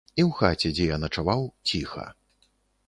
І 0.09 0.21
ў 0.27 0.37
хаце, 0.37 0.71
дзе 0.77 0.87
я 0.89 0.97
начаваў, 1.03 1.47
ціха. 1.73 2.09